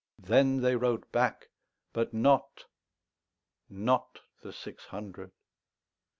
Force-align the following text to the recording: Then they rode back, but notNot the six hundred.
Then 0.17 0.61
they 0.61 0.75
rode 0.75 1.11
back, 1.11 1.49
but 1.93 2.11
notNot 2.11 2.65
the 4.41 4.51
six 4.51 4.85
hundred. 4.85 5.31